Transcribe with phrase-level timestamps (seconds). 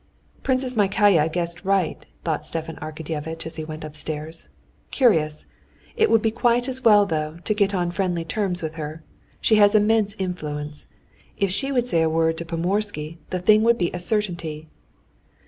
[0.41, 4.49] "Princess Myakaya guessed right," thought Stepan Arkadyevitch, as he went upstairs.
[4.89, 5.45] "Curious!
[5.95, 9.03] It would be quite as well, though, to get on friendly terms with her.
[9.41, 10.87] She has immense influence.
[11.37, 14.67] If she would say a word to Pomorsky, the thing would be a certainty."